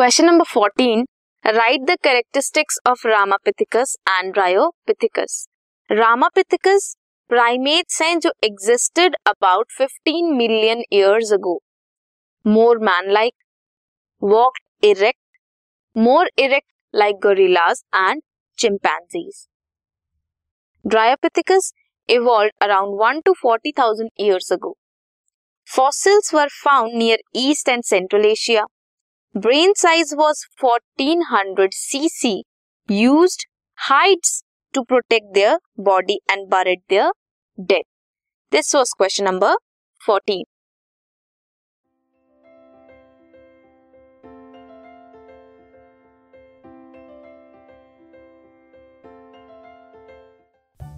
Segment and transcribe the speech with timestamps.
[0.00, 1.04] Question number fourteen
[1.44, 5.34] right the characteristics of Ramapithecus and Dryopithecus
[5.90, 6.86] Ramapithecus
[7.30, 11.54] primates हैं जो existed about 15 million years ago
[12.44, 13.34] more man like
[14.22, 15.20] walked erect
[15.96, 18.22] more erect like gorillas and
[18.58, 19.46] chimpanzees
[20.84, 21.72] Dryopithecus
[22.08, 24.74] evolved around 1 to 40,000 years ago.
[25.68, 28.70] Fossils were found near East and Central Asia.
[29.32, 32.42] Brain size was 1400 cc,
[32.88, 37.12] used hides to protect their body and buried their
[37.64, 37.82] dead.
[38.50, 39.54] This was question number
[40.04, 40.44] 14.